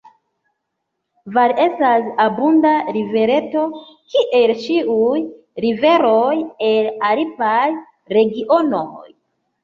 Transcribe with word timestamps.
Var 1.33 1.51
estas 1.63 2.05
abunda 2.23 2.71
rivereto, 2.95 3.65
kiel 4.13 4.53
ĉiuj 4.61 5.19
riveroj 5.65 6.33
el 6.69 6.89
alpaj 7.11 7.69
regionoj. 8.19 9.05